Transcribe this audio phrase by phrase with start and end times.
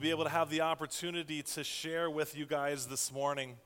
[0.00, 3.56] be able to have the opportunity to share with you guys this morning.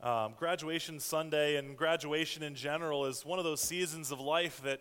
[0.00, 4.80] Um, graduation Sunday and graduation in general is one of those seasons of life that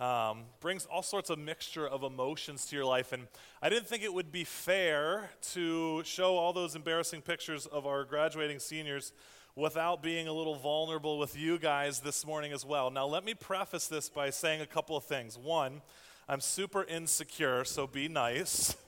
[0.00, 3.12] um, brings all sorts of mixture of emotions to your life.
[3.12, 3.26] And
[3.60, 8.04] I didn't think it would be fair to show all those embarrassing pictures of our
[8.04, 9.12] graduating seniors
[9.56, 12.88] without being a little vulnerable with you guys this morning as well.
[12.92, 15.36] Now, let me preface this by saying a couple of things.
[15.36, 15.82] One,
[16.28, 18.76] I'm super insecure, so be nice.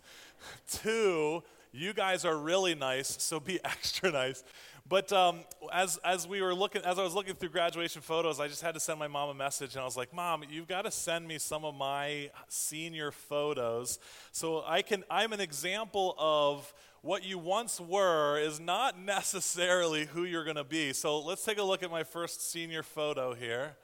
[0.70, 1.42] Two,
[1.72, 4.42] you guys are really nice, so be extra nice.
[4.88, 5.40] But um,
[5.72, 8.72] as, as we were looking, as I was looking through graduation photos, I just had
[8.72, 11.28] to send my mom a message, and I was like, "Mom, you've got to send
[11.28, 13.98] me some of my senior photos,
[14.32, 15.04] so I can.
[15.10, 20.64] I'm an example of what you once were is not necessarily who you're going to
[20.64, 20.94] be.
[20.94, 23.76] So let's take a look at my first senior photo here.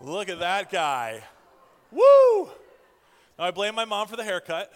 [0.00, 1.22] Look at that guy.
[1.90, 2.46] Woo!
[3.38, 4.72] Now I blame my mom for the haircut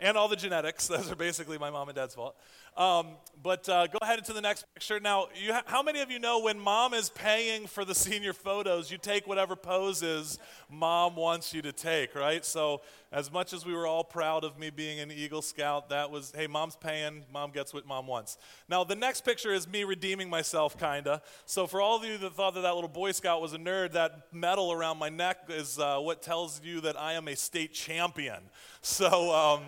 [0.00, 0.86] and all the genetics.
[0.88, 2.36] Those are basically my mom and dad's fault.
[2.76, 5.00] Um, but uh, go ahead into the next picture.
[5.00, 8.90] Now, ha- how many of you know when mom is paying for the senior photos,
[8.90, 12.44] you take whatever poses mom wants you to take, right?
[12.44, 16.10] So, as much as we were all proud of me being an Eagle Scout, that
[16.10, 18.36] was, hey, mom's paying, mom gets what mom wants.
[18.68, 21.22] Now, the next picture is me redeeming myself, kind of.
[21.46, 23.92] So, for all of you that thought that that little Boy Scout was a nerd,
[23.92, 27.72] that medal around my neck is uh, what tells you that I am a state
[27.72, 28.42] champion.
[28.82, 29.62] So, um,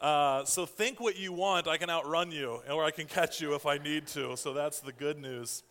[0.00, 1.68] uh, so think what you want.
[1.68, 4.36] I can outrun you, or I can catch you if I need to.
[4.36, 5.62] So that's the good news.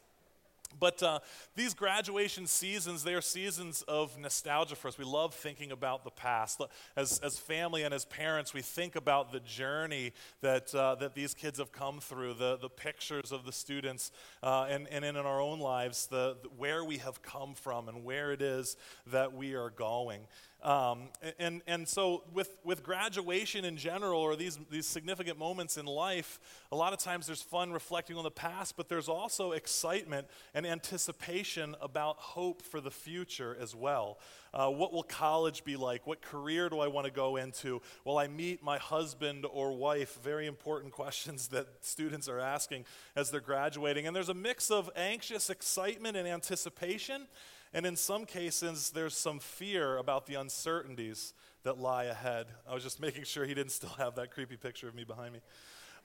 [0.79, 1.19] But uh,
[1.55, 4.97] these graduation seasons, they are seasons of nostalgia for us.
[4.97, 6.61] We love thinking about the past.
[6.95, 11.33] As, as family and as parents, we think about the journey that, uh, that these
[11.33, 14.11] kids have come through, the, the pictures of the students,
[14.43, 18.03] uh, and, and in our own lives, the, the, where we have come from and
[18.03, 18.75] where it is
[19.07, 20.21] that we are going.
[20.65, 25.85] Um, and, and so, with, with graduation in general, or these, these significant moments in
[25.85, 26.39] life,
[26.71, 30.25] a lot of times there's fun reflecting on the past, but there's also excitement
[30.55, 34.17] and anticipation about hope for the future as well.
[34.55, 36.07] Uh, what will college be like?
[36.07, 37.83] What career do I want to go into?
[38.03, 40.17] Will I meet my husband or wife?
[40.23, 44.07] Very important questions that students are asking as they're graduating.
[44.07, 47.27] And there's a mix of anxious excitement and anticipation.
[47.75, 52.47] And in some cases, there's some fear about the uncertainties that lie ahead.
[52.65, 55.33] I was just making sure he didn't still have that creepy picture of me behind
[55.33, 55.41] me.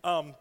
[0.02, 0.34] Um,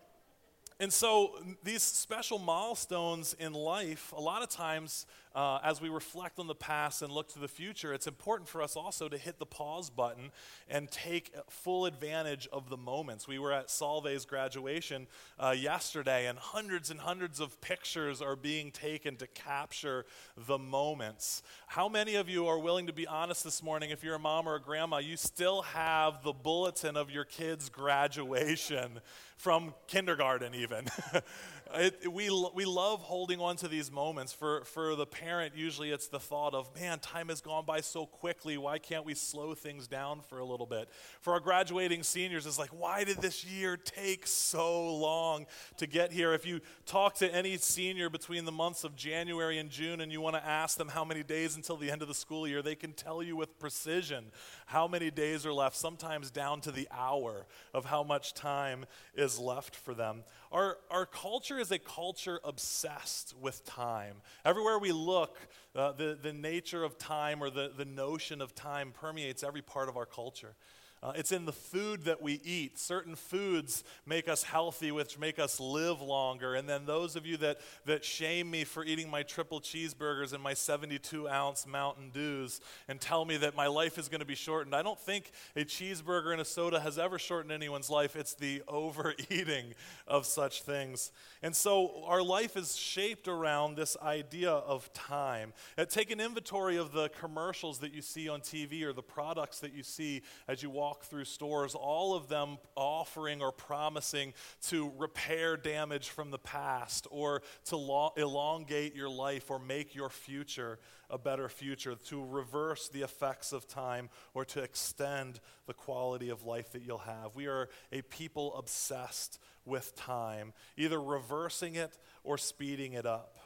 [0.80, 6.40] and so, these special milestones in life, a lot of times, uh, as we reflect
[6.40, 9.38] on the past and look to the future, it's important for us also to hit
[9.38, 10.32] the pause button
[10.68, 13.28] and take full advantage of the moments.
[13.28, 15.08] We were at Solvay's graduation
[15.40, 21.44] uh, yesterday, and hundreds and hundreds of pictures are being taken to capture the moments.
[21.68, 23.92] How many of you are willing to be honest this morning?
[23.92, 27.70] If you're a mom or a grandma, you still have the bulletin of your kid's
[27.70, 29.00] graduation
[29.38, 30.86] from kindergarten, even.
[31.76, 34.34] it, we, we love holding on to these moments.
[34.34, 38.06] For, for the parent, usually it's the thought of, man, time has gone by so
[38.06, 38.58] quickly.
[38.58, 40.90] Why can't we slow things down for a little bit?
[41.22, 45.46] For our graduating seniors, it's like, why did this year take so long
[45.78, 46.34] to get here?
[46.34, 50.22] If you talk to any senior between the months of January and June and you
[50.22, 52.76] want to ask them how many days until the end of the school year, they
[52.76, 54.26] can tell you with precision
[54.66, 59.38] how many days are left, sometimes down to the hour of how much time is
[59.38, 60.24] left for them.
[60.52, 64.16] Our, our culture is a culture obsessed with time.
[64.46, 65.38] Everywhere we look,
[65.76, 69.90] uh, the, the nature of time or the, the notion of time permeates every part
[69.90, 70.56] of our culture.
[71.02, 72.78] Uh, it's in the food that we eat.
[72.78, 76.56] Certain foods make us healthy, which make us live longer.
[76.56, 80.44] And then those of you that, that shame me for eating my triple cheeseburgers and
[80.44, 82.60] my 72 ounce Mountain Dews
[82.90, 84.76] and tell me that my life is going to be shortened.
[84.76, 88.18] I don't think a cheeseburger and a soda has ever shortened anyone's life.
[88.18, 89.76] It's the overeating
[90.06, 91.12] of such things.
[91.42, 95.54] And so our life is shaped around this idea of time.
[95.78, 99.60] Uh, take an inventory of the commercials that you see on TV or the products
[99.60, 104.34] that you see as you walk walk through stores, all of them offering or promising
[104.60, 110.10] to repair damage from the past or to lo- elongate your life or make your
[110.10, 110.80] future
[111.12, 116.44] a better future, to reverse the effects of time or to extend the quality of
[116.44, 117.36] life that you'll have.
[117.36, 123.38] We are a people obsessed with time, either reversing it or speeding it up.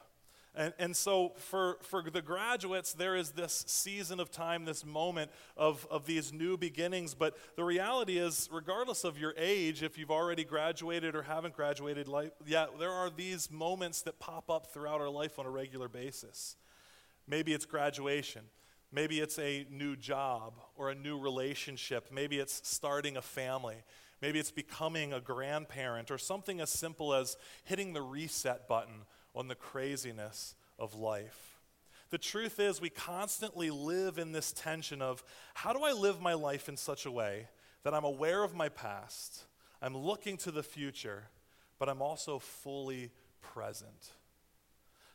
[0.56, 5.32] And, and so for, for the graduates, there is this season of time, this moment
[5.58, 7.16] of, of these new beginnings.
[7.16, 12.08] But the reality is, regardless of your age, if you've already graduated or haven't graduated,
[12.08, 16.56] life, there are these moments that pop up throughout our life on a regular basis.
[17.28, 18.44] Maybe it's graduation.
[18.92, 22.10] Maybe it's a new job or a new relationship.
[22.12, 23.78] Maybe it's starting a family.
[24.22, 29.06] Maybe it's becoming a grandparent or something as simple as hitting the reset button
[29.36, 31.60] on the craziness of life.
[32.10, 35.24] The truth is, we constantly live in this tension of
[35.56, 37.48] how do I live my life in such a way
[37.84, 39.44] that I'm aware of my past,
[39.82, 41.30] I'm looking to the future,
[41.80, 44.12] but I'm also fully present.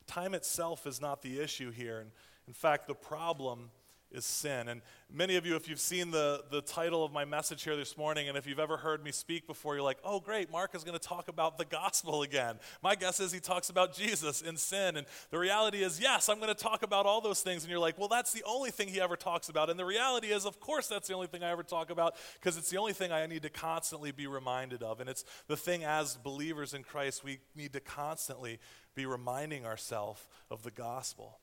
[0.06, 2.00] Time itself is not the issue here.
[2.00, 2.10] And
[2.46, 3.70] in fact, the problem
[4.10, 4.68] is sin.
[4.68, 4.80] And
[5.12, 8.28] many of you, if you've seen the, the title of my message here this morning,
[8.28, 10.98] and if you've ever heard me speak before, you're like, oh, great, Mark is going
[10.98, 12.58] to talk about the gospel again.
[12.82, 14.96] My guess is he talks about Jesus and sin.
[14.96, 17.64] And the reality is, yes, I'm going to talk about all those things.
[17.64, 19.70] And you're like, well, that's the only thing he ever talks about.
[19.70, 22.56] And the reality is, of course, that's the only thing I ever talk about because
[22.56, 25.00] it's the only thing I need to constantly be reminded of.
[25.00, 28.58] And it's the thing as believers in Christ, we need to constantly
[28.94, 31.40] be reminding ourselves of the gospel.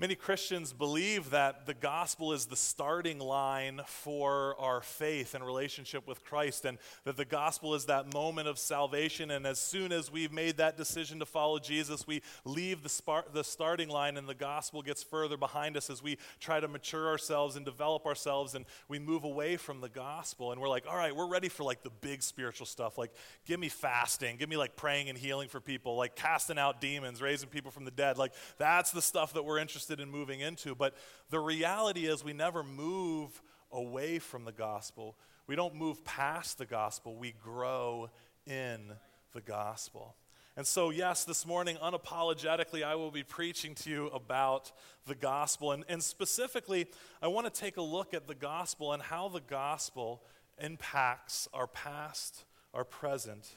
[0.00, 6.06] Many Christians believe that the gospel is the starting line for our faith and relationship
[6.06, 9.32] with Christ, and that the gospel is that moment of salvation.
[9.32, 13.24] And as soon as we've made that decision to follow Jesus, we leave the, spar-
[13.32, 17.08] the starting line, and the gospel gets further behind us as we try to mature
[17.08, 20.52] ourselves and develop ourselves, and we move away from the gospel.
[20.52, 22.98] And we're like, all right, we're ready for like the big spiritual stuff.
[22.98, 23.10] Like,
[23.46, 27.20] give me fasting, give me like praying and healing for people, like casting out demons,
[27.20, 28.16] raising people from the dead.
[28.16, 30.74] Like, that's the stuff that we're interested interested in moving into.
[30.74, 30.94] But
[31.30, 33.40] the reality is, we never move
[33.70, 35.16] away from the gospel.
[35.46, 38.10] We don't move past the gospel, we grow
[38.46, 38.92] in
[39.32, 40.14] the gospel.
[40.56, 44.72] And so, yes, this morning, unapologetically, I will be preaching to you about
[45.06, 45.70] the gospel.
[45.72, 46.88] And, and specifically,
[47.22, 50.22] I want to take a look at the gospel and how the gospel
[50.60, 52.44] impacts our past,
[52.74, 53.48] our present,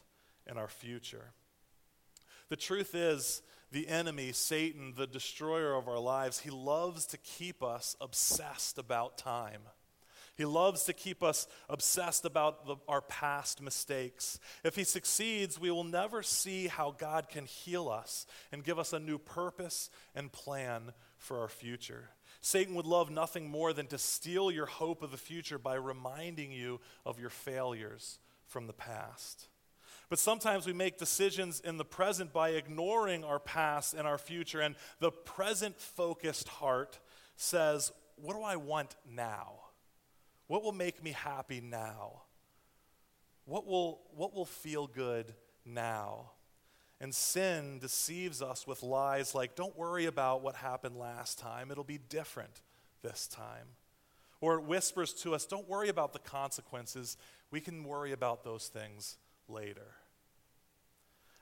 [0.46, 1.32] and our future.
[2.50, 7.64] The truth is, the enemy, Satan, the destroyer of our lives, he loves to keep
[7.64, 9.62] us obsessed about time.
[10.36, 14.40] He loves to keep us obsessed about the, our past mistakes.
[14.64, 18.92] If he succeeds, we will never see how God can heal us and give us
[18.92, 22.10] a new purpose and plan for our future.
[22.42, 26.52] Satan would love nothing more than to steal your hope of the future by reminding
[26.52, 29.48] you of your failures from the past.
[30.12, 34.60] But sometimes we make decisions in the present by ignoring our past and our future.
[34.60, 37.00] And the present focused heart
[37.38, 39.54] says, What do I want now?
[40.48, 42.24] What will make me happy now?
[43.46, 45.34] What will, what will feel good
[45.66, 46.32] now?
[47.00, 51.86] And sin deceives us with lies like, Don't worry about what happened last time, it'll
[51.86, 52.64] be different
[53.02, 53.78] this time.
[54.42, 57.16] Or it whispers to us, Don't worry about the consequences,
[57.50, 59.16] we can worry about those things
[59.48, 60.01] later.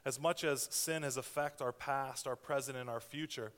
[0.06, 3.52] As much as sin has affected our past, our present, and our future,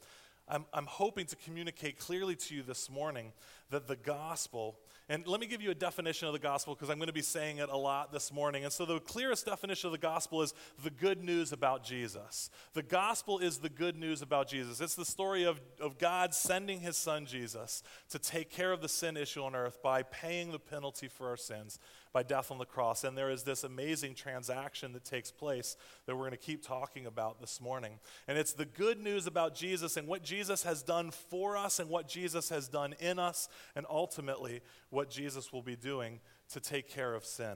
[0.48, 3.32] I'm, I'm hoping to communicate clearly to you this morning
[3.70, 4.78] that the gospel,
[5.12, 7.22] and let me give you a definition of the gospel because I'm going to be
[7.22, 8.64] saying it a lot this morning.
[8.64, 10.54] And so, the clearest definition of the gospel is
[10.86, 12.50] the good news about Jesus.
[12.72, 14.80] The gospel is the good news about Jesus.
[14.80, 18.88] It's the story of, of God sending his son Jesus to take care of the
[18.88, 21.78] sin issue on earth by paying the penalty for our sins
[22.14, 23.04] by death on the cross.
[23.04, 25.76] And there is this amazing transaction that takes place
[26.06, 28.00] that we're going to keep talking about this morning.
[28.28, 31.90] And it's the good news about Jesus and what Jesus has done for us and
[31.90, 36.20] what Jesus has done in us, and ultimately what Jesus will be doing
[36.54, 37.56] to take care of sin.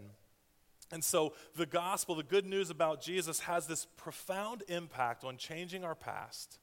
[0.92, 5.84] And so, the gospel, the good news about Jesus, has this profound impact on changing
[5.84, 6.60] our past,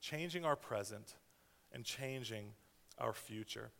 [0.00, 1.14] changing our present,
[1.72, 2.52] and changing
[2.98, 3.70] our future.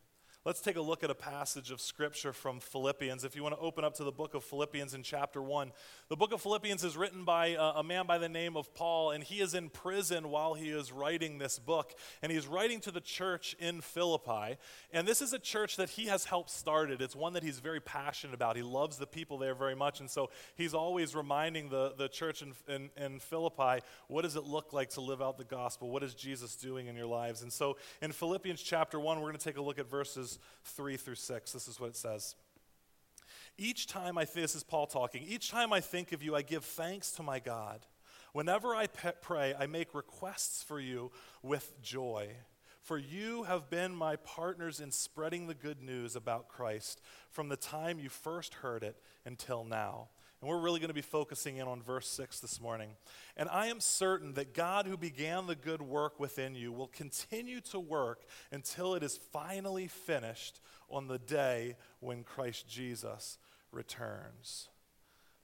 [0.47, 3.25] Let's take a look at a passage of scripture from Philippians.
[3.25, 5.73] If you want to open up to the book of Philippians in chapter 1.
[6.07, 9.11] The book of Philippians is written by a, a, man by the name of Paul,
[9.11, 11.93] and he is in prison while he is writing this book.
[12.21, 14.55] And he's writing to the church in Philippi.
[14.93, 17.01] And this is a church that he has helped started.
[17.01, 18.55] It's one that he's very passionate about.
[18.55, 19.99] He loves the people there very much.
[19.99, 24.45] And so he's always reminding the, the church in, in, in Philippi what does it
[24.45, 25.89] look like to live out the gospel?
[25.89, 27.41] What is Jesus doing in your lives?
[27.41, 30.97] And so in Philippians chapter 1, we're going to take a look at verses 3
[30.97, 31.51] through 6.
[31.51, 32.35] This is what it says.
[33.57, 36.41] Each time I think, this is Paul talking, each time I think of you, I
[36.43, 37.85] give thanks to my God.
[38.33, 42.29] Whenever I pe- pray, I make requests for you with joy.
[42.83, 47.01] For you have been my partners in spreading the good news about Christ
[47.31, 50.09] from the time you first heard it until now.
[50.39, 52.89] And we're really going to be focusing in on verse 6 this morning.
[53.35, 57.59] And I am certain that God, who began the good work within you, will continue
[57.71, 63.39] to work until it is finally finished on the day when Christ Jesus
[63.71, 64.69] returns.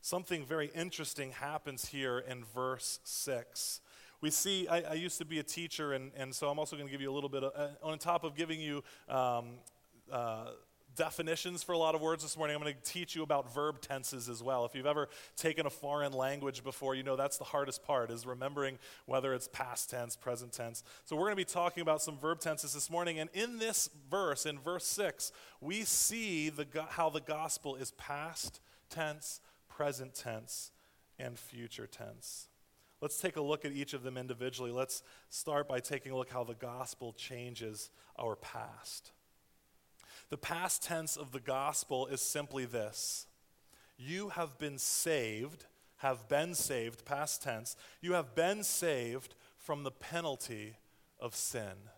[0.01, 3.81] Something very interesting happens here in verse 6
[4.21, 6.87] we see I, I, used to be a teacher and, and so i'm also going
[6.87, 9.55] to give you a little bit of, uh, on top of giving you um,
[10.09, 10.51] uh,
[10.95, 12.55] definitions for a lot of words this morning.
[12.55, 14.65] I'm going to teach you about verb tenses as well.
[14.65, 18.25] If you've ever taken a foreign language before, you know that's the hardest part is
[18.25, 20.83] remembering whether it's past tense, present tense.
[21.05, 23.89] So we're going to be talking about some verb tenses this morning and in this
[24.09, 25.31] verse in verse 6,
[25.61, 28.59] we see the how the gospel is past
[28.89, 30.71] tense, present tense,
[31.19, 32.47] and future tense.
[33.01, 34.71] Let's take a look at each of them individually.
[34.71, 39.11] Let's start by taking a look how the gospel changes our past.
[40.33, 43.27] The past tense of the gospel is simply this
[43.99, 45.65] You have been saved,
[45.97, 50.73] have been saved, past tense, you have been saved from the penalty
[51.19, 51.91] of sin.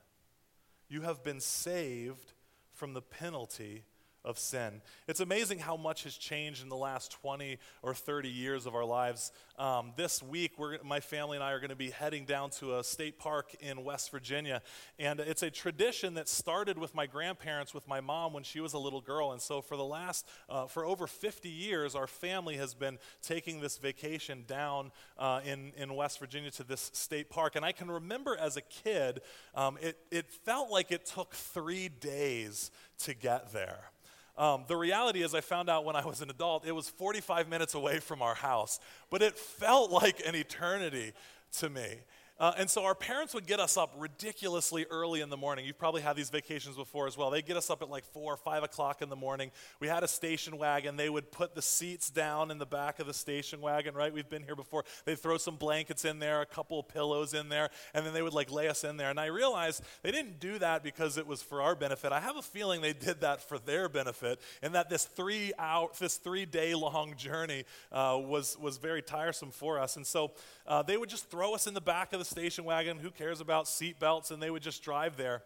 [0.90, 2.34] You have been saved
[2.74, 3.86] from the penalty
[4.26, 4.82] of sin.
[5.08, 8.84] It's amazing how much has changed in the last 20 or 30 years of our
[8.84, 9.32] lives.
[9.58, 10.54] Um, this week,
[10.84, 13.84] my family and I are going to be heading down to a state park in
[13.84, 14.62] West Virginia.
[15.00, 18.74] And it's a tradition that started with my grandparents, with my mom when she was
[18.74, 19.32] a little girl.
[19.32, 23.62] And so, for the last, uh, for over 50 years, our family has been taking
[23.62, 27.56] this vacation down uh, in, in West Virginia to this state park.
[27.56, 29.22] And I can remember as a kid,
[29.54, 33.92] um, it, it felt like it took three days to get there.
[34.38, 37.48] Um, the reality is, I found out when I was an adult, it was 45
[37.48, 41.14] minutes away from our house, but it felt like an eternity
[41.60, 42.00] to me.
[42.38, 45.66] Uh, and so our parents would get us up ridiculously early in the morning.
[45.66, 47.30] You've probably had these vacations before as well.
[47.30, 49.52] They'd get us up at like four or five o'clock in the morning.
[49.80, 50.98] We had a station wagon.
[50.98, 54.14] They would put the seats down in the back of the station wagon, right?
[54.14, 54.84] We've been here before.
[55.06, 58.22] They'd throw some blankets in there, a couple of pillows in there, and then they
[58.22, 59.10] would like lay us in there.
[59.10, 62.12] And I realized they didn't do that because it was for our benefit.
[62.12, 65.88] I have a feeling they did that for their benefit, and that this three hour,
[66.00, 67.64] this three day long journey
[67.94, 69.96] uh, was was very tiresome for us.
[69.96, 70.32] And so
[70.68, 73.00] uh, they would just throw us in the back of the station wagon.
[73.00, 74.32] Who cares about seat belts?
[74.32, 75.44] And they would just drive there.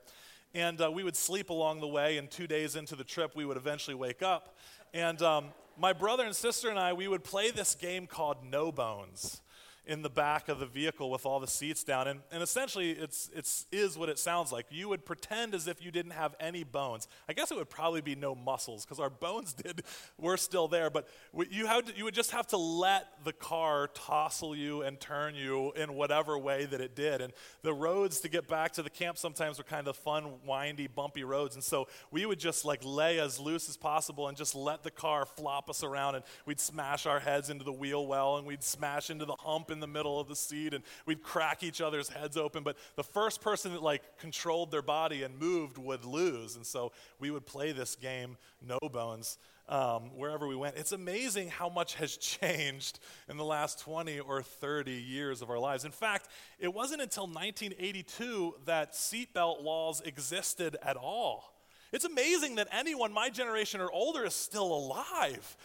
[0.53, 2.17] And uh, we would sleep along the way.
[2.17, 4.57] And two days into the trip, we would eventually wake up.
[4.93, 5.45] And um,
[5.77, 9.41] my brother and sister and I, we would play this game called No Bones
[9.85, 12.07] in the back of the vehicle with all the seats down.
[12.07, 14.65] And, and essentially, it's, it's is what it sounds like.
[14.69, 17.07] You would pretend as if you didn't have any bones.
[17.27, 19.83] I guess it would probably be no muscles because our bones did
[20.17, 20.89] were still there.
[20.89, 21.07] But
[21.49, 25.35] you, had to, you would just have to let the car tossle you and turn
[25.35, 27.21] you in whatever way that it did.
[27.21, 30.87] And the roads to get back to the camp sometimes were kind of fun, windy,
[30.87, 31.55] bumpy roads.
[31.55, 34.91] And so we would just like lay as loose as possible and just let the
[34.91, 36.15] car flop us around.
[36.15, 39.68] And we'd smash our heads into the wheel well and we'd smash into the hump
[39.71, 42.63] in the middle of the seat and we'd crack each other's heads open.
[42.63, 46.55] But the first person that like controlled their body and moved would lose.
[46.55, 49.37] And so we would play this game, no bones,
[49.69, 50.75] um, wherever we went.
[50.75, 52.99] It's amazing how much has changed
[53.29, 55.85] in the last 20 or 30 years of our lives.
[55.85, 56.27] In fact,
[56.59, 61.53] it wasn't until 1982 that seatbelt laws existed at all.
[61.91, 65.57] It's amazing that anyone my generation or older is still alive.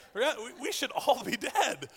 [0.61, 1.89] We should all be dead.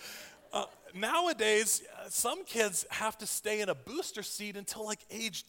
[0.52, 5.44] Uh, nowadays, uh, some kids have to stay in a booster seat until like age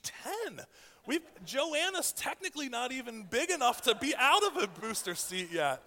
[0.45, 0.61] 10.
[1.05, 5.81] We've, Joanna's technically not even big enough to be out of a booster seat yet.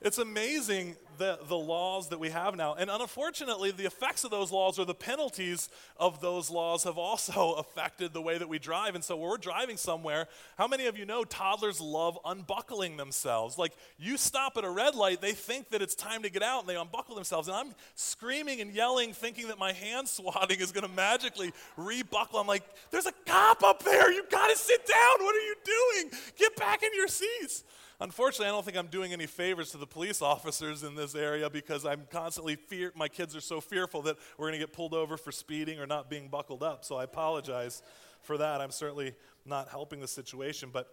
[0.00, 2.74] It's amazing the, the laws that we have now.
[2.74, 7.52] And unfortunately, the effects of those laws or the penalties of those laws have also
[7.58, 8.94] affected the way that we drive.
[8.94, 13.58] And so when we're driving somewhere, how many of you know toddlers love unbuckling themselves?
[13.58, 16.60] Like you stop at a red light, they think that it's time to get out
[16.60, 17.48] and they unbuckle themselves.
[17.48, 22.38] And I'm screaming and yelling, thinking that my hand swatting is going to magically rebuckle.
[22.38, 24.12] I'm like, there's a cop up there.
[24.12, 25.24] You've got to sit down.
[25.24, 26.10] What are you doing?
[26.36, 27.64] Get back in your seats.
[28.00, 31.48] Unfortunately, I don't think I'm doing any favors to the police officers in this area
[31.48, 32.92] because I'm constantly fear.
[32.94, 35.86] My kids are so fearful that we're going to get pulled over for speeding or
[35.86, 36.84] not being buckled up.
[36.84, 37.82] So I apologize
[38.22, 38.60] for that.
[38.60, 39.14] I'm certainly
[39.46, 40.88] not helping the situation, but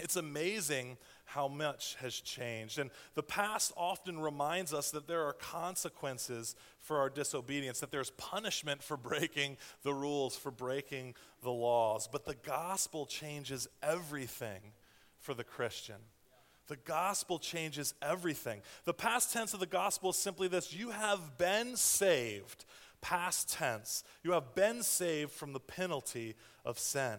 [0.00, 2.80] it's amazing how much has changed.
[2.80, 8.10] And the past often reminds us that there are consequences for our disobedience, that there's
[8.10, 11.14] punishment for breaking the rules, for breaking
[11.44, 12.08] the laws.
[12.10, 14.72] But the gospel changes everything
[15.20, 15.96] for the Christian.
[16.66, 18.62] The gospel changes everything.
[18.84, 22.64] The past tense of the gospel is simply this you have been saved.
[23.00, 24.02] Past tense.
[24.22, 27.18] You have been saved from the penalty of sin.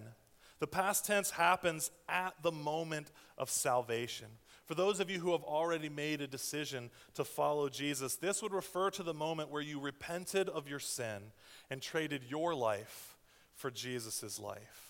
[0.59, 4.27] The past tense happens at the moment of salvation.
[4.65, 8.53] For those of you who have already made a decision to follow Jesus, this would
[8.53, 11.21] refer to the moment where you repented of your sin
[11.69, 13.15] and traded your life
[13.53, 14.84] for Jesus' life.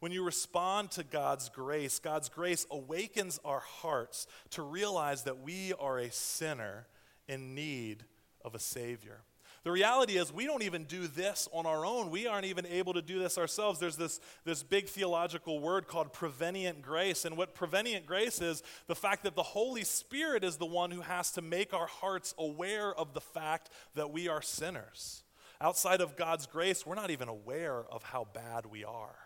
[0.00, 5.72] When you respond to God's grace, God's grace awakens our hearts to realize that we
[5.78, 6.86] are a sinner
[7.28, 8.04] in need
[8.44, 9.22] of a Savior.
[9.66, 12.10] The reality is, we don't even do this on our own.
[12.10, 13.80] We aren't even able to do this ourselves.
[13.80, 17.24] There's this, this big theological word called prevenient grace.
[17.24, 21.00] And what prevenient grace is, the fact that the Holy Spirit is the one who
[21.00, 25.24] has to make our hearts aware of the fact that we are sinners.
[25.60, 29.16] Outside of God's grace, we're not even aware of how bad we are.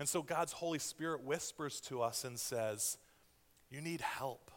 [0.00, 2.96] And so God's Holy Spirit whispers to us and says,
[3.70, 4.50] You need help.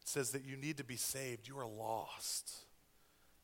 [0.00, 1.46] It says that you need to be saved.
[1.46, 2.50] You are lost.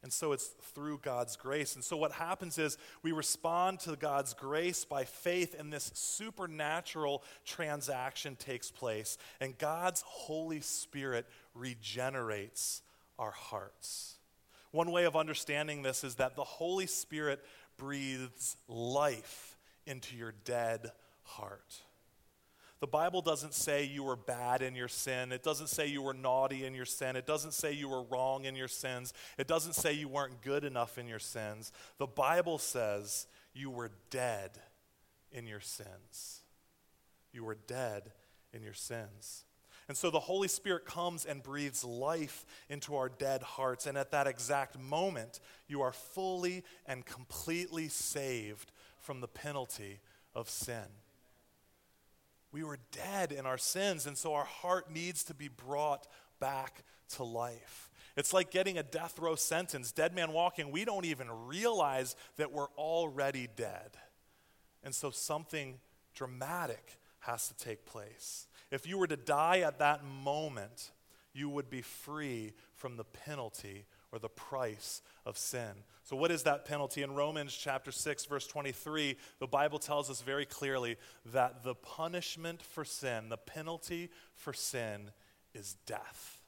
[0.03, 1.75] And so it's through God's grace.
[1.75, 7.23] And so what happens is we respond to God's grace by faith, and this supernatural
[7.45, 9.19] transaction takes place.
[9.41, 12.81] And God's Holy Spirit regenerates
[13.19, 14.15] our hearts.
[14.73, 17.45] One way of understanding this is that the Holy Spirit
[17.77, 19.54] breathes life
[19.87, 21.83] into your dead heart.
[22.81, 25.33] The Bible doesn't say you were bad in your sin.
[25.33, 27.17] It doesn't say you were naughty in your sin.
[27.17, 29.15] It doesn't say you were wrong in your sins.
[29.39, 31.73] It doesn't say you weren't good enough in your sins.
[31.99, 34.51] The Bible says you were dead
[35.33, 36.43] in your sins.
[37.33, 38.13] You were dead
[38.53, 39.45] in your sins.
[39.89, 43.87] And so the Holy Spirit comes and breathes life into our dead hearts.
[43.87, 48.73] And at that exact moment, you are fully and completely saved
[49.05, 50.01] from the penalty
[50.35, 50.89] of sin.
[52.51, 56.07] We were dead in our sins, and so our heart needs to be brought
[56.41, 57.91] back to life.
[58.17, 59.93] It's like getting a death row sentence.
[59.93, 63.97] Dead man walking, we don't even realize that we're already dead.
[64.83, 65.79] And so something
[66.15, 68.47] dramatic has to take place.
[68.71, 70.93] If you were to die at that moment,
[71.35, 75.73] you would be free from the penalty or the price of sin.
[76.05, 77.03] So, what is that penalty?
[77.03, 80.97] In Romans chapter 6, verse 23, the Bible tells us very clearly
[81.33, 85.11] that the punishment for sin, the penalty for sin,
[85.53, 86.41] is death.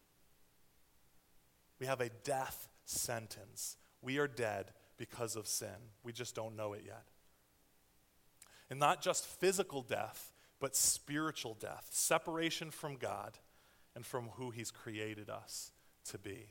[1.81, 3.77] We have a death sentence.
[4.01, 5.91] We are dead because of sin.
[6.05, 7.03] We just don't know it yet.
[8.71, 13.39] And not just physical death, but spiritual death, separation from God
[13.97, 15.73] and from who He's created us
[16.11, 16.51] to be.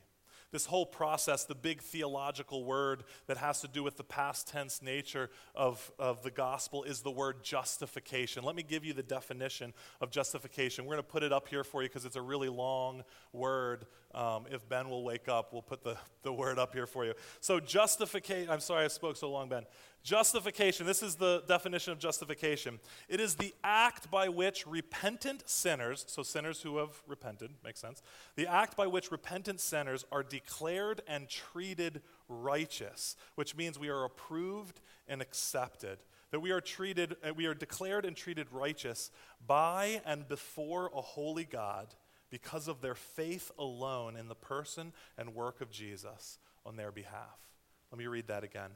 [0.51, 4.81] This whole process, the big theological word that has to do with the past tense
[4.81, 8.43] nature of, of the gospel is the word justification.
[8.43, 10.85] Let me give you the definition of justification.
[10.85, 13.03] We're going to put it up here for you because it's a really long
[13.33, 13.85] word.
[14.13, 17.15] Um, if Ben will wake up, we'll put the, the word up here for you.
[17.41, 19.65] So, justification, I'm sorry I spoke so long, Ben.
[20.05, 22.79] Justification, this is the definition of justification.
[23.09, 28.03] It is the act by which repentant sinners, so sinners who have repented, makes sense,
[28.35, 34.03] the act by which repentant sinners are declared and treated righteous, which means we are
[34.03, 35.97] approved and accepted.
[36.29, 39.09] That we are treated, uh, we are declared and treated righteous
[39.47, 41.95] by and before a holy God
[42.29, 47.39] because of their faith alone in the person and work of Jesus on their behalf.
[47.91, 48.69] Let me read that again.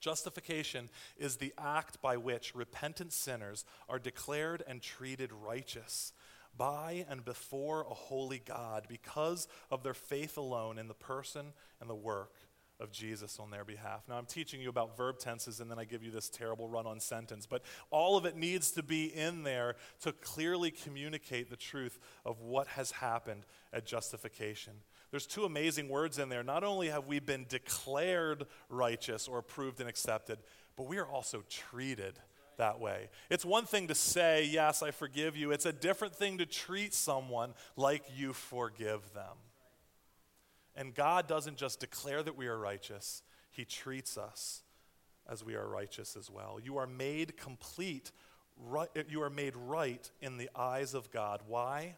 [0.00, 6.12] Justification is the act by which repentant sinners are declared and treated righteous
[6.56, 11.88] by and before a holy God because of their faith alone in the person and
[11.88, 12.32] the work
[12.80, 14.04] of Jesus on their behalf.
[14.08, 16.86] Now, I'm teaching you about verb tenses, and then I give you this terrible run
[16.86, 21.56] on sentence, but all of it needs to be in there to clearly communicate the
[21.56, 24.72] truth of what has happened at justification.
[25.10, 26.42] There's two amazing words in there.
[26.42, 30.38] Not only have we been declared righteous or approved and accepted,
[30.76, 32.18] but we are also treated
[32.58, 33.08] that way.
[33.28, 35.50] It's one thing to say, Yes, I forgive you.
[35.50, 39.36] It's a different thing to treat someone like you forgive them.
[40.76, 44.62] And God doesn't just declare that we are righteous, He treats us
[45.28, 46.58] as we are righteous as well.
[46.62, 48.12] You are made complete,
[48.56, 51.40] right, you are made right in the eyes of God.
[51.46, 51.96] Why?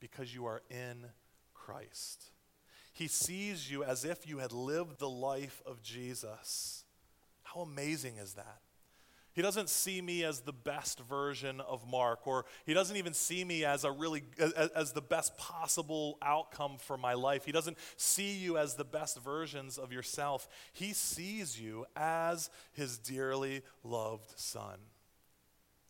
[0.00, 1.06] Because you are in
[1.52, 2.30] Christ.
[3.00, 6.84] He sees you as if you had lived the life of Jesus.
[7.44, 8.58] How amazing is that?
[9.32, 13.42] He doesn't see me as the best version of Mark, or he doesn't even see
[13.42, 17.46] me as a really as, as, the best possible outcome for my life.
[17.46, 20.46] He doesn't see you as the best versions of yourself.
[20.74, 24.76] He sees you as his dearly loved son.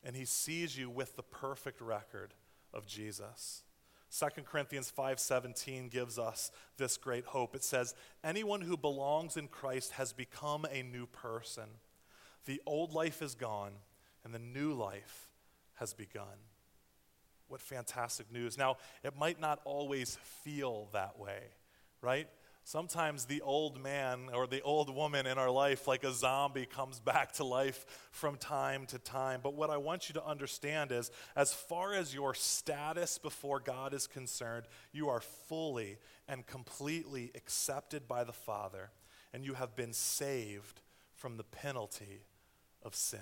[0.04, 2.34] And he sees you with the perfect record
[2.72, 3.64] of Jesus.
[4.10, 7.54] 2 Corinthians 5:17 gives us this great hope.
[7.54, 7.94] It says,
[8.24, 11.80] "Anyone who belongs in Christ has become a new person.
[12.44, 13.82] The old life is gone
[14.24, 15.30] and the new life
[15.74, 16.48] has begun."
[17.46, 18.58] What fantastic news.
[18.58, 21.54] Now, it might not always feel that way,
[22.00, 22.28] right?
[22.70, 27.00] Sometimes the old man or the old woman in our life, like a zombie, comes
[27.00, 29.40] back to life from time to time.
[29.42, 33.92] But what I want you to understand is, as far as your status before God
[33.92, 38.92] is concerned, you are fully and completely accepted by the Father,
[39.32, 40.80] and you have been saved
[41.16, 42.22] from the penalty
[42.84, 43.18] of sin.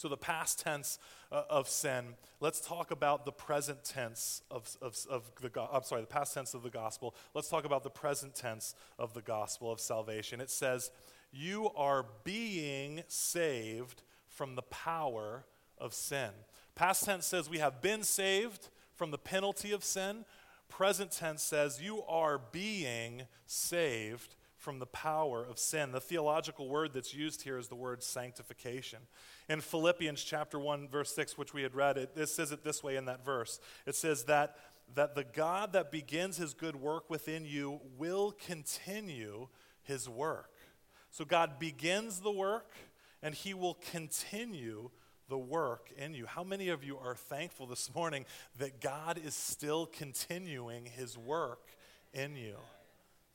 [0.00, 0.98] So, the past tense
[1.30, 6.00] uh, of sin, let's talk about the present tense of, of, of the, I'm sorry,
[6.00, 7.14] the past tense of the gospel.
[7.34, 10.40] Let's talk about the present tense of the gospel of salvation.
[10.40, 10.90] It says,
[11.32, 15.44] You are being saved from the power
[15.76, 16.30] of sin.
[16.74, 20.24] Past tense says we have been saved from the penalty of sin.
[20.70, 25.90] Present tense says you are being saved from the power of sin.
[25.90, 28.98] The theological word that's used here is the word sanctification.
[29.48, 32.96] In Philippians chapter 1 verse 6 which we had read it, says it this way
[32.96, 33.58] in that verse.
[33.86, 34.56] It says that
[34.94, 39.48] that the God that begins his good work within you will continue
[39.82, 40.50] his work.
[41.10, 42.72] So God begins the work
[43.22, 44.90] and he will continue
[45.28, 46.26] the work in you.
[46.26, 48.26] How many of you are thankful this morning
[48.58, 51.70] that God is still continuing his work
[52.12, 52.56] in you?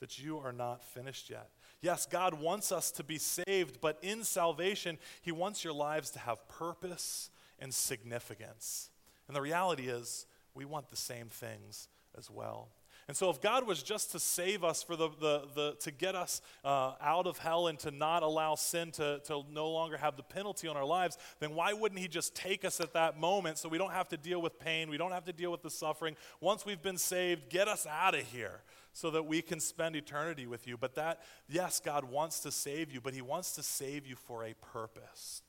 [0.06, 1.50] That you are not finished yet.
[1.82, 6.20] Yes, God wants us to be saved, but in salvation, He wants your lives to
[6.20, 8.92] have purpose and significance.
[9.28, 12.70] And the reality is, we want the same things as well.
[13.08, 16.14] And so, if God was just to save us for the, the, the to get
[16.14, 20.18] us uh, out of hell and to not allow sin to, to no longer have
[20.18, 23.58] the penalty on our lives, then why wouldn't He just take us at that moment
[23.58, 25.72] so we don't have to deal with pain, we don't have to deal with the
[25.72, 26.16] suffering?
[26.42, 28.62] Once we've been saved, get us out of here
[28.96, 30.78] so that we can spend eternity with you.
[30.78, 34.46] But that, yes, God wants to save you, but He wants to save you for
[34.46, 35.42] a purpose.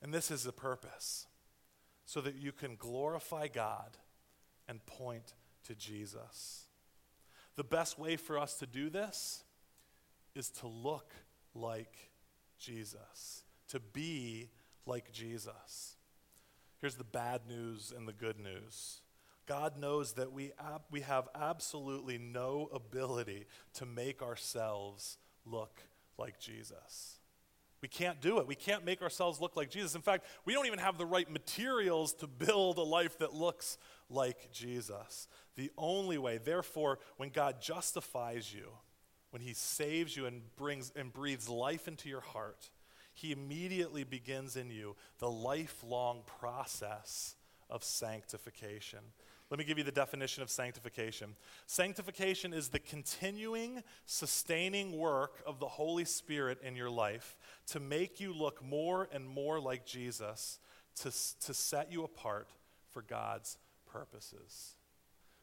[0.00, 1.26] And this is the purpose
[2.06, 3.96] so that you can glorify God
[4.68, 6.66] and point to Jesus.
[7.56, 9.42] The best way for us to do this
[10.36, 11.12] is to look
[11.56, 12.12] like
[12.56, 14.50] Jesus, to be
[14.86, 15.96] like Jesus.
[16.80, 19.00] Here's the bad news and the good news.
[19.50, 25.82] God knows that we, ab- we have absolutely no ability to make ourselves look
[26.16, 27.18] like Jesus.
[27.82, 28.46] We can't do it.
[28.46, 29.96] We can't make ourselves look like Jesus.
[29.96, 33.76] In fact, we don't even have the right materials to build a life that looks
[34.08, 35.26] like Jesus.
[35.56, 38.68] The only way, therefore, when God justifies you,
[39.30, 42.70] when he saves you and brings and breathes life into your heart,
[43.14, 47.34] he immediately begins in you the lifelong process
[47.68, 49.00] of sanctification.
[49.50, 51.34] Let me give you the definition of sanctification.
[51.66, 57.36] Sanctification is the continuing, sustaining work of the Holy Spirit in your life
[57.68, 60.60] to make you look more and more like Jesus,
[61.00, 61.10] to,
[61.44, 62.48] to set you apart
[62.90, 63.58] for God's
[63.90, 64.76] purposes.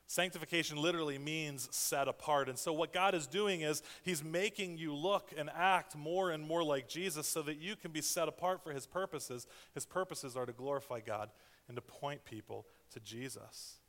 [0.09, 2.47] Sanctification literally means set apart.
[2.47, 6.41] And so, what God is doing is He's making you look and act more and
[6.47, 9.47] more like Jesus so that you can be set apart for His purposes.
[9.73, 11.29] His purposes are to glorify God
[11.67, 13.79] and to point people to Jesus.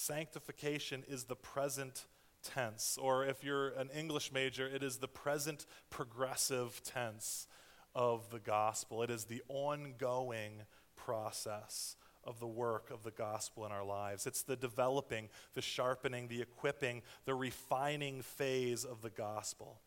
[0.00, 2.06] Sanctification is the present
[2.44, 7.48] tense, or if you're an English major, it is the present progressive tense
[7.96, 9.02] of the gospel.
[9.02, 10.62] It is the ongoing
[10.94, 14.24] process of the work of the gospel in our lives.
[14.24, 19.80] It's the developing, the sharpening, the equipping, the refining phase of the gospel.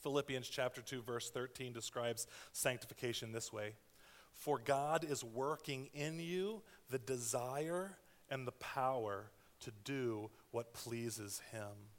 [0.00, 3.74] Philippians chapter 2 verse 13 describes sanctification this way.
[4.32, 7.98] For God is working in you the desire
[8.30, 11.90] and the power to do what pleases Him.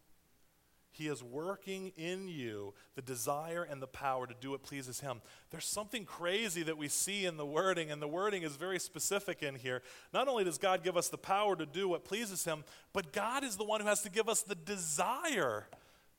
[0.92, 5.22] He is working in you the desire and the power to do what pleases Him.
[5.52, 9.44] There's something crazy that we see in the wording, and the wording is very specific
[9.44, 9.82] in here.
[10.14, 13.44] Not only does God give us the power to do what pleases Him, but God
[13.44, 15.68] is the one who has to give us the desire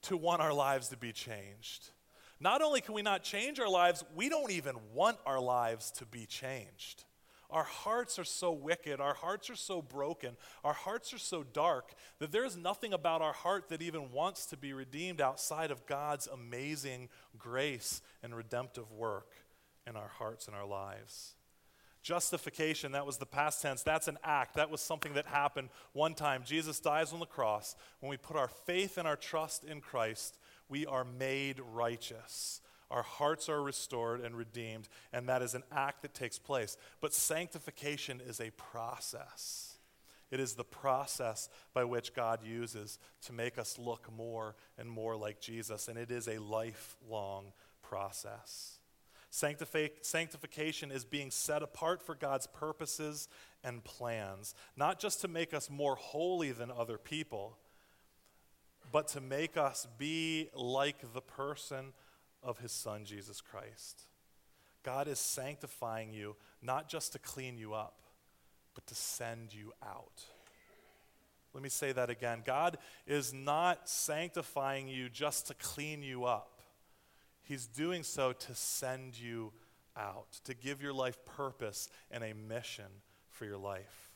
[0.03, 1.91] to want our lives to be changed.
[2.39, 6.07] Not only can we not change our lives, we don't even want our lives to
[6.07, 7.05] be changed.
[7.51, 11.95] Our hearts are so wicked, our hearts are so broken, our hearts are so dark
[12.19, 15.87] that there is nothing about our heart that even wants to be redeemed outside of
[15.87, 17.09] God's amazing
[17.39, 19.33] grace and redemptive work
[19.87, 21.35] in our hearts and our lives.
[22.03, 23.83] Justification, that was the past tense.
[23.83, 24.55] That's an act.
[24.55, 26.45] That was something that happened one time.
[26.47, 27.77] Jesus dies on the cross.
[28.01, 32.63] When we put our faith and our trust in Christ, we are made righteous.
[32.91, 36.77] Our hearts are restored and redeemed, and that is an act that takes place.
[37.01, 39.79] But sanctification is a process.
[40.31, 45.17] It is the process by which God uses to make us look more and more
[45.17, 48.79] like Jesus, and it is a lifelong process.
[49.31, 53.29] sanctification is being set apart for God's purposes
[53.63, 57.57] and plans, not just to make us more holy than other people,
[58.93, 61.93] but to make us be like the person
[62.43, 64.03] of his son, Jesus Christ.
[64.83, 68.01] God is sanctifying you not just to clean you up,
[68.75, 70.25] but to send you out.
[71.53, 72.43] Let me say that again.
[72.45, 76.63] God is not sanctifying you just to clean you up,
[77.43, 79.53] He's doing so to send you
[79.97, 82.85] out, to give your life purpose and a mission
[83.29, 84.11] for your life.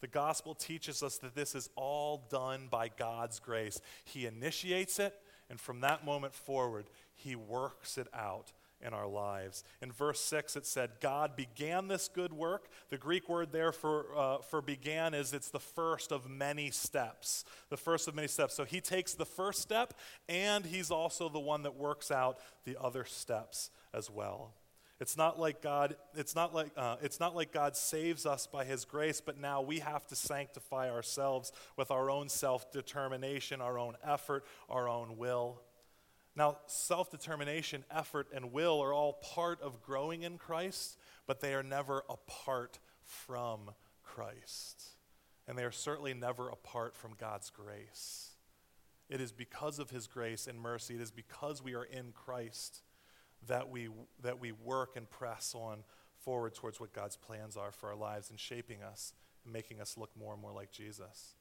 [0.00, 3.80] The gospel teaches us that this is all done by God's grace.
[4.04, 5.14] He initiates it,
[5.48, 6.86] and from that moment forward,
[7.22, 8.52] He works it out
[8.84, 9.64] in our lives.
[9.80, 12.68] In verse 6, it said, God began this good work.
[12.90, 17.44] The Greek word there for, uh, for began is it's the first of many steps.
[17.70, 18.54] The first of many steps.
[18.54, 19.94] So he takes the first step,
[20.28, 24.52] and he's also the one that works out the other steps as well.
[25.00, 28.64] It's not like God, it's not like, uh, it's not like God saves us by
[28.64, 33.80] his grace, but now we have to sanctify ourselves with our own self determination, our
[33.80, 35.60] own effort, our own will.
[36.34, 41.54] Now, self determination, effort, and will are all part of growing in Christ, but they
[41.54, 44.82] are never apart from Christ.
[45.46, 48.30] And they are certainly never apart from God's grace.
[49.10, 52.82] It is because of His grace and mercy, it is because we are in Christ
[53.48, 53.88] that we,
[54.22, 55.84] that we work and press on
[56.16, 59.12] forward towards what God's plans are for our lives and shaping us
[59.44, 61.34] and making us look more and more like Jesus.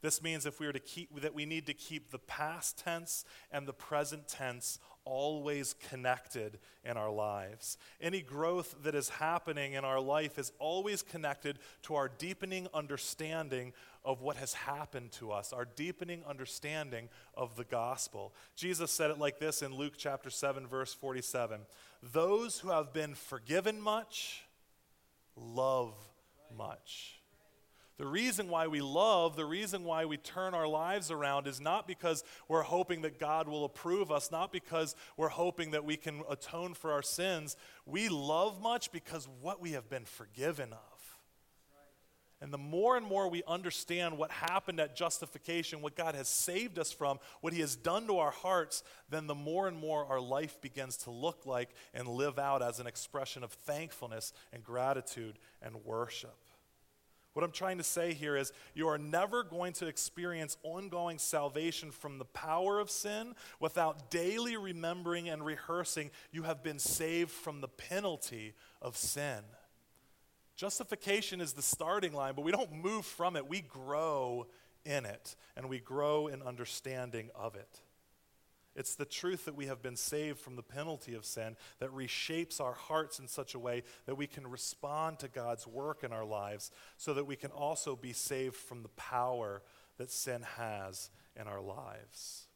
[0.00, 3.24] This means if we are to keep that we need to keep the past tense
[3.50, 7.78] and the present tense always connected in our lives.
[8.00, 13.72] Any growth that is happening in our life is always connected to our deepening understanding
[14.04, 18.34] of what has happened to us, our deepening understanding of the gospel.
[18.54, 21.60] Jesus said it like this in Luke chapter 7 verse 47.
[22.12, 24.44] Those who have been forgiven much
[25.36, 25.94] love
[26.56, 27.17] much.
[27.98, 31.88] The reason why we love, the reason why we turn our lives around is not
[31.88, 36.22] because we're hoping that God will approve us, not because we're hoping that we can
[36.30, 37.56] atone for our sins.
[37.86, 40.98] We love much because what we have been forgiven of.
[42.40, 46.78] And the more and more we understand what happened at justification, what God has saved
[46.78, 50.20] us from, what He has done to our hearts, then the more and more our
[50.20, 55.36] life begins to look like and live out as an expression of thankfulness and gratitude
[55.60, 56.36] and worship.
[57.38, 61.92] What I'm trying to say here is you are never going to experience ongoing salvation
[61.92, 67.60] from the power of sin without daily remembering and rehearsing you have been saved from
[67.60, 69.44] the penalty of sin.
[70.56, 73.48] Justification is the starting line, but we don't move from it.
[73.48, 74.48] We grow
[74.84, 77.82] in it, and we grow in understanding of it.
[78.78, 82.60] It's the truth that we have been saved from the penalty of sin that reshapes
[82.60, 86.24] our hearts in such a way that we can respond to God's work in our
[86.24, 89.62] lives so that we can also be saved from the power
[89.96, 92.46] that sin has in our lives.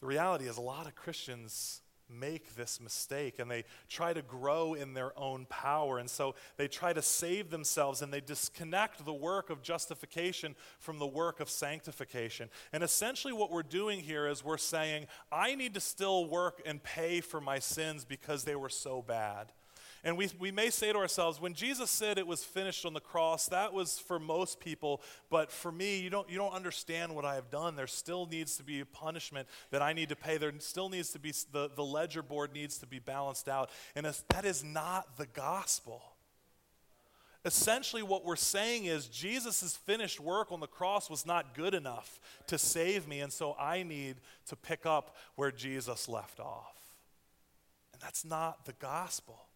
[0.00, 4.74] The reality is, a lot of Christians make this mistake and they try to grow
[4.74, 5.98] in their own power.
[5.98, 10.98] And so they try to save themselves and they disconnect the work of justification from
[10.98, 12.50] the work of sanctification.
[12.72, 16.82] And essentially, what we're doing here is we're saying, I need to still work and
[16.82, 19.52] pay for my sins because they were so bad.
[20.02, 23.00] And we, we may say to ourselves, when Jesus said it was finished on the
[23.00, 27.26] cross, that was for most people, but for me, you don't, you don't understand what
[27.26, 27.76] I have done.
[27.76, 30.38] There still needs to be a punishment that I need to pay.
[30.38, 33.68] There still needs to be, the, the ledger board needs to be balanced out.
[33.94, 36.02] And that is not the gospel.
[37.44, 42.20] Essentially, what we're saying is Jesus' finished work on the cross was not good enough
[42.48, 46.76] to save me, and so I need to pick up where Jesus left off.
[47.94, 49.46] And that's not the gospel.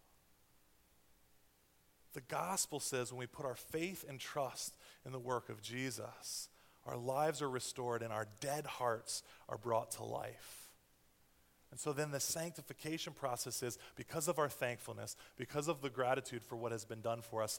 [2.14, 6.48] The gospel says when we put our faith and trust in the work of Jesus,
[6.86, 10.70] our lives are restored and our dead hearts are brought to life.
[11.70, 16.44] And so then the sanctification process is because of our thankfulness, because of the gratitude
[16.44, 17.58] for what has been done for us,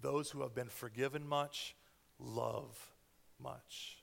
[0.00, 1.76] those who have been forgiven much
[2.18, 2.90] love
[3.38, 3.98] much.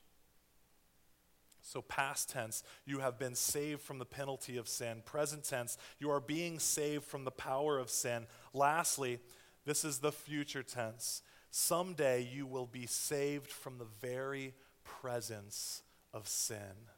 [1.60, 5.02] So, past tense, you have been saved from the penalty of sin.
[5.04, 8.26] Present tense, you are being saved from the power of sin.
[8.54, 9.18] Lastly,
[9.68, 11.22] this is the future tense.
[11.50, 15.82] Someday you will be saved from the very presence
[16.14, 16.88] of sin.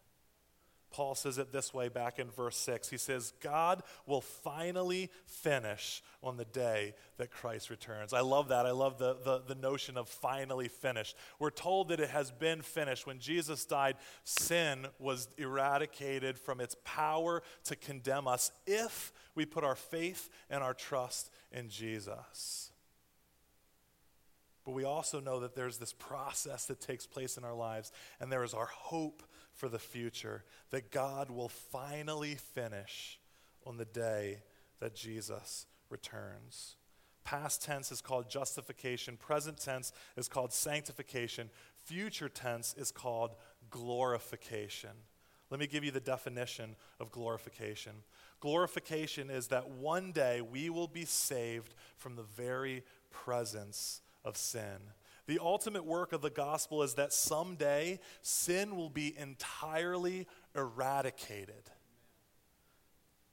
[0.90, 2.88] Paul says it this way back in verse 6.
[2.90, 8.12] He says, God will finally finish on the day that Christ returns.
[8.12, 8.66] I love that.
[8.66, 11.16] I love the, the, the, notion of finally finished.
[11.38, 13.06] We're told that it has been finished.
[13.06, 19.62] When Jesus died, sin was eradicated from its power to condemn us if we put
[19.62, 22.72] our faith and our trust in Jesus.
[24.64, 28.30] but we also know that there's this process that takes place in our lives, and
[28.30, 29.22] there is our hope
[29.60, 33.20] for the future that God will finally finish
[33.66, 34.38] on the day
[34.80, 36.76] that Jesus returns.
[37.24, 41.50] Past tense is called justification, present tense is called sanctification,
[41.84, 43.32] future tense is called
[43.68, 44.90] glorification.
[45.50, 47.92] Let me give you the definition of glorification.
[48.40, 54.78] Glorification is that one day we will be saved from the very presence of sin.
[55.30, 61.70] The ultimate work of the gospel is that someday sin will be entirely eradicated.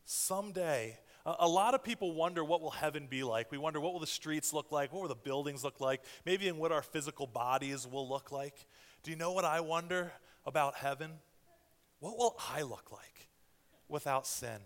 [0.05, 0.99] Someday.
[1.25, 3.51] A lot of people wonder what will heaven be like.
[3.51, 4.93] We wonder what will the streets look like?
[4.93, 6.03] What will the buildings look like?
[6.23, 8.67] Maybe in what our physical bodies will look like.
[9.01, 10.11] Do you know what I wonder
[10.45, 11.13] about heaven?
[11.99, 13.27] What will I look like
[13.89, 14.59] without sin?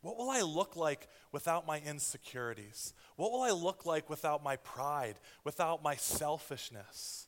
[0.00, 2.94] What will I look like without my insecurities?
[3.16, 7.26] What will I look like without my pride, without my selfishness?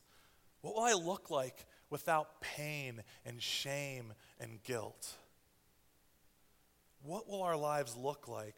[0.61, 5.15] What will I look like without pain and shame and guilt?
[7.03, 8.57] What will our lives look like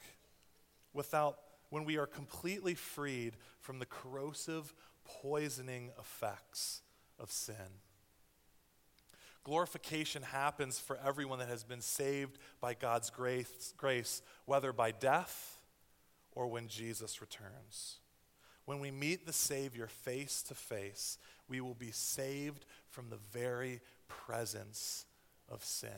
[0.93, 4.73] without when we are completely freed from the corrosive,
[5.05, 6.81] poisoning effects
[7.17, 7.81] of sin?
[9.43, 15.59] Glorification happens for everyone that has been saved by God's grace, grace, whether by death
[16.31, 17.99] or when Jesus returns.
[18.65, 21.17] When we meet the Savior face to face,
[21.49, 25.05] we will be saved from the very presence
[25.49, 25.89] of sin.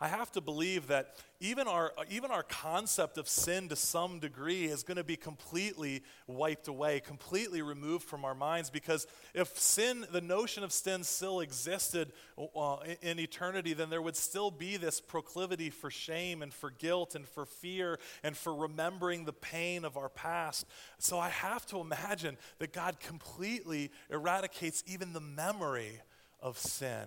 [0.00, 4.64] I have to believe that even our, even our concept of sin to some degree
[4.64, 8.70] is going to be completely wiped away, completely removed from our minds.
[8.70, 12.12] Because if sin, the notion of sin still existed
[12.56, 17.14] uh, in eternity, then there would still be this proclivity for shame and for guilt
[17.14, 20.66] and for fear and for remembering the pain of our past.
[20.98, 26.00] So I have to imagine that God completely eradicates even the memory
[26.40, 27.06] of sin.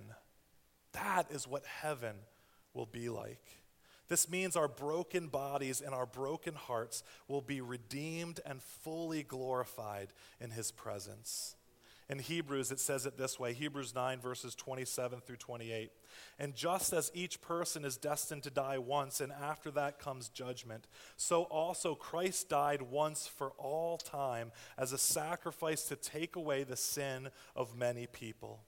[0.93, 2.15] That is what heaven
[2.77, 3.43] will be like.
[4.07, 10.13] This means our broken bodies and our broken hearts will be redeemed and fully glorified
[10.39, 11.55] in His presence.
[12.09, 15.91] In Hebrews, it says it this way Hebrews 9, verses 27 through 28.
[16.39, 20.87] And just as each person is destined to die once, and after that comes judgment,
[21.17, 26.77] so also Christ died once for all time as a sacrifice to take away the
[26.77, 28.61] sin of many people.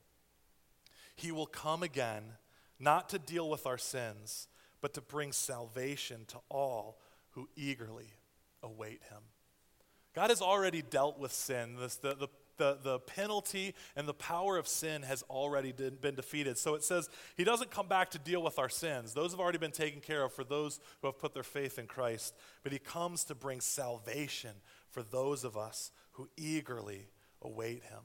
[1.15, 2.34] He will come again
[2.80, 4.48] not to deal with our sins,
[4.82, 7.00] but to bring salvation to all
[7.32, 8.13] who eagerly
[8.63, 9.22] await him.
[10.15, 11.76] God has already dealt with sin.
[11.76, 16.58] The, the, the, the penalty and the power of sin has already been defeated.
[16.58, 19.13] So it says he doesn't come back to deal with our sins.
[19.13, 21.88] Those have already been taken care of for those who have put their faith in
[21.88, 22.36] Christ.
[22.63, 24.52] But he comes to bring salvation
[24.92, 27.08] for those of us who eagerly
[27.42, 28.04] await him.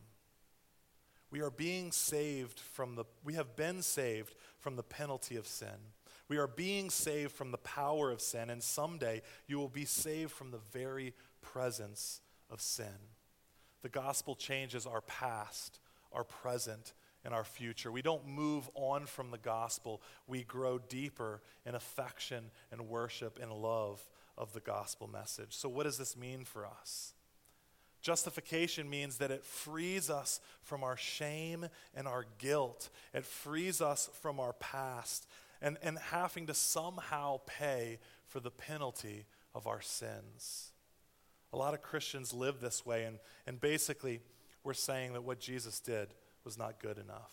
[1.30, 5.92] We are being saved from the, we have been saved from the penalty of sin.
[6.26, 10.30] We are being saved from the power of sin, and someday you will be saved
[10.30, 12.86] from the very presence of sin.
[13.82, 15.80] The gospel changes our past,
[16.14, 16.94] our present,
[17.26, 17.92] and our future.
[17.92, 23.52] We don't move on from the gospel, we grow deeper in affection and worship and
[23.52, 24.02] love
[24.38, 25.52] of the gospel message.
[25.54, 27.12] So, what does this mean for us?
[28.04, 32.90] Justification means that it frees us from our shame and our guilt.
[33.14, 35.26] It frees us from our past
[35.62, 40.72] and, and having to somehow pay for the penalty of our sins.
[41.54, 44.20] A lot of Christians live this way, and, and basically,
[44.64, 46.08] we're saying that what Jesus did
[46.44, 47.32] was not good enough.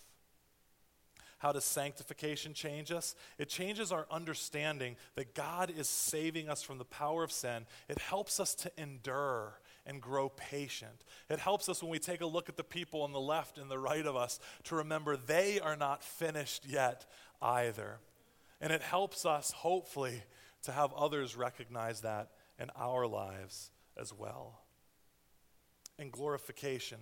[1.39, 3.13] How does sanctification change us?
[3.37, 7.65] It changes our understanding that God is saving us from the power of sin.
[7.89, 11.03] It helps us to endure and grow patient.
[11.29, 13.69] It helps us when we take a look at the people on the left and
[13.69, 17.05] the right of us to remember they are not finished yet
[17.41, 17.99] either.
[18.59, 20.23] And it helps us, hopefully,
[20.63, 24.61] to have others recognize that in our lives as well.
[25.97, 26.99] And glorification.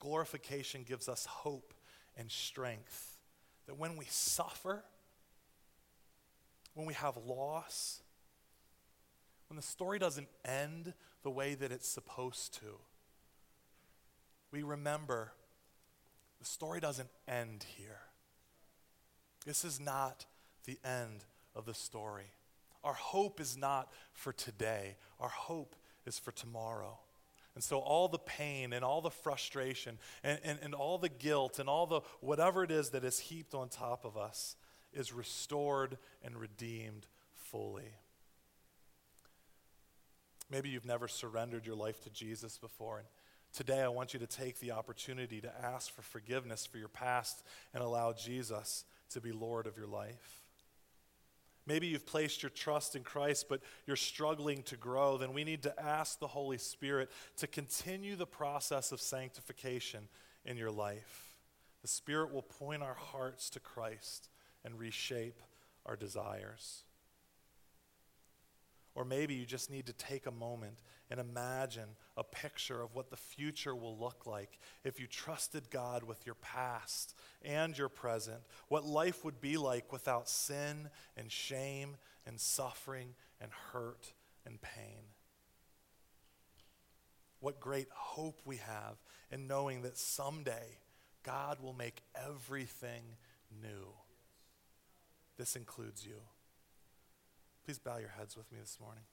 [0.00, 1.74] Glorification gives us hope
[2.16, 3.18] and strength
[3.66, 4.82] that when we suffer,
[6.74, 8.02] when we have loss,
[9.48, 12.78] when the story doesn't end the way that it's supposed to.
[14.52, 15.32] We remember
[16.38, 18.00] the story doesn't end here.
[19.44, 20.26] This is not
[20.64, 22.32] the end of the story.
[22.82, 26.98] Our hope is not for today, our hope is for tomorrow.
[27.54, 31.58] And so, all the pain and all the frustration and, and, and all the guilt
[31.58, 34.56] and all the whatever it is that is heaped on top of us
[34.92, 37.92] is restored and redeemed fully.
[40.50, 43.06] Maybe you've never surrendered your life to Jesus before, and,
[43.52, 47.42] Today, I want you to take the opportunity to ask for forgiveness for your past
[47.74, 50.42] and allow Jesus to be Lord of your life.
[51.66, 55.18] Maybe you've placed your trust in Christ, but you're struggling to grow.
[55.18, 60.08] Then we need to ask the Holy Spirit to continue the process of sanctification
[60.44, 61.36] in your life.
[61.82, 64.28] The Spirit will point our hearts to Christ
[64.64, 65.40] and reshape
[65.86, 66.84] our desires.
[69.00, 71.88] Or maybe you just need to take a moment and imagine
[72.18, 76.34] a picture of what the future will look like if you trusted God with your
[76.34, 81.96] past and your present, what life would be like without sin and shame
[82.26, 84.12] and suffering and hurt
[84.44, 85.04] and pain.
[87.38, 88.96] What great hope we have
[89.32, 90.76] in knowing that someday
[91.22, 93.16] God will make everything
[93.62, 93.94] new.
[95.38, 96.20] This includes you.
[97.70, 99.04] Please bow your heads with me this morning.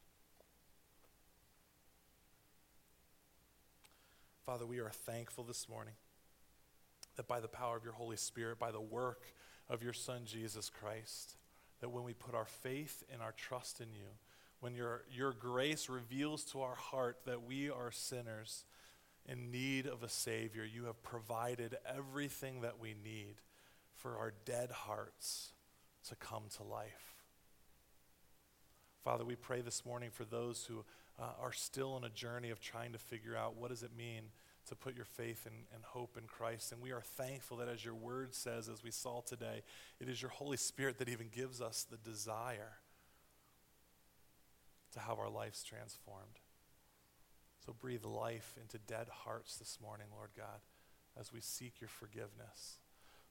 [4.47, 5.93] Father, we are thankful this morning
[7.17, 9.25] that by the power of your Holy Spirit, by the work
[9.69, 11.35] of your Son, Jesus Christ,
[11.81, 14.07] that when we put our faith and our trust in you,
[14.59, 18.65] when your, your grace reveals to our heart that we are sinners
[19.27, 23.35] in need of a Savior, you have provided everything that we need
[23.93, 25.51] for our dead hearts
[26.09, 27.16] to come to life.
[29.07, 30.83] Father, we pray this morning for those who
[31.17, 34.23] uh, are still on a journey of trying to figure out what does it mean
[34.67, 36.73] to put your faith and, and hope in Christ.
[36.73, 39.61] And we are thankful that as your word says, as we saw today,
[40.01, 42.79] it is your Holy Spirit that even gives us the desire
[44.91, 46.41] to have our lives transformed.
[47.65, 50.59] So breathe life into dead hearts this morning, Lord God,
[51.17, 52.79] as we seek your forgiveness.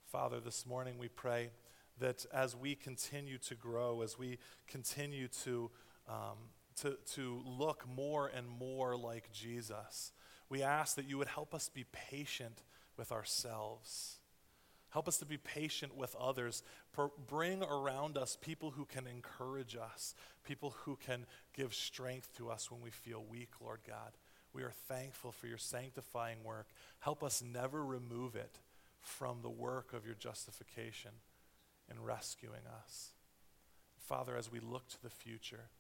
[0.07, 1.51] Father, this morning we pray
[1.99, 5.71] that as we continue to grow, as we continue to,
[6.09, 6.37] um,
[6.77, 10.13] to, to look more and more like Jesus,
[10.49, 12.63] we ask that you would help us be patient
[12.97, 14.19] with ourselves.
[14.91, 16.63] Help us to be patient with others.
[17.29, 22.71] bring around us people who can encourage us, people who can give strength to us
[22.71, 24.13] when we feel weak, Lord God.
[24.53, 26.69] We are thankful for your sanctifying work.
[27.01, 28.59] Help us never remove it
[29.01, 31.11] from the work of your justification
[31.91, 33.11] in rescuing us.
[33.99, 35.71] Father, as we look to the future,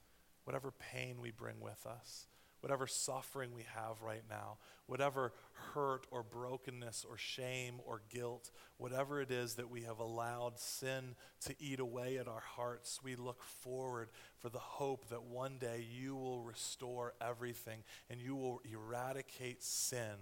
[0.45, 2.27] whatever pain we bring with us,
[2.61, 5.33] whatever suffering we have right now, whatever
[5.75, 11.15] hurt or brokenness or shame or guilt, whatever it is that we have allowed sin
[11.41, 15.87] to eat away at our hearts, we look forward for the hope that one day
[15.89, 20.17] you will restore everything and you will eradicate sin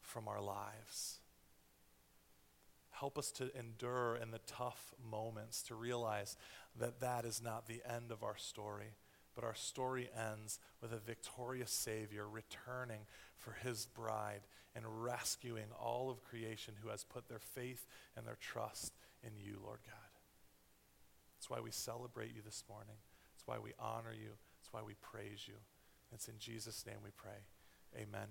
[0.00, 1.19] from our lives.
[3.00, 6.36] Help us to endure in the tough moments, to realize
[6.78, 8.92] that that is not the end of our story,
[9.34, 13.00] but our story ends with a victorious Savior returning
[13.38, 14.42] for his bride
[14.76, 17.86] and rescuing all of creation who has put their faith
[18.18, 18.92] and their trust
[19.22, 19.94] in you, Lord God.
[21.38, 22.96] That's why we celebrate you this morning.
[23.32, 24.32] That's why we honor you.
[24.60, 25.54] That's why we praise you.
[26.12, 27.46] It's in Jesus' name we pray.
[27.96, 28.28] Amen.